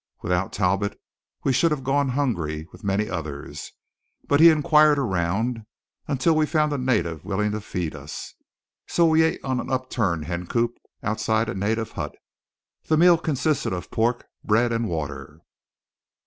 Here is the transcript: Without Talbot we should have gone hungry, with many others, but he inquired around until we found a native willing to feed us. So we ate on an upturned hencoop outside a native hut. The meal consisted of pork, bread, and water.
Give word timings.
Without 0.23 0.51
Talbot 0.51 0.99
we 1.43 1.53
should 1.53 1.69
have 1.69 1.83
gone 1.83 2.09
hungry, 2.09 2.67
with 2.71 2.83
many 2.83 3.07
others, 3.07 3.71
but 4.27 4.39
he 4.39 4.49
inquired 4.49 4.97
around 4.97 5.63
until 6.07 6.35
we 6.35 6.47
found 6.47 6.73
a 6.73 6.77
native 6.79 7.23
willing 7.23 7.51
to 7.51 7.61
feed 7.61 7.93
us. 7.95 8.33
So 8.87 9.05
we 9.05 9.21
ate 9.21 9.43
on 9.43 9.59
an 9.59 9.69
upturned 9.69 10.25
hencoop 10.25 10.73
outside 11.03 11.49
a 11.49 11.53
native 11.53 11.91
hut. 11.91 12.15
The 12.85 12.97
meal 12.97 13.19
consisted 13.19 13.73
of 13.73 13.91
pork, 13.91 14.25
bread, 14.43 14.71
and 14.73 14.89
water. 14.89 15.41